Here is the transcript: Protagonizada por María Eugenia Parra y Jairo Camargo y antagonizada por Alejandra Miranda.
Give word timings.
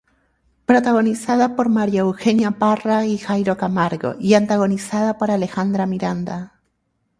Protagonizada 0.65 1.55
por 1.55 1.69
María 1.69 1.99
Eugenia 2.01 2.49
Parra 2.49 3.05
y 3.05 3.19
Jairo 3.19 3.55
Camargo 3.55 4.15
y 4.19 4.33
antagonizada 4.33 5.19
por 5.19 5.29
Alejandra 5.29 5.85
Miranda. 5.85 6.59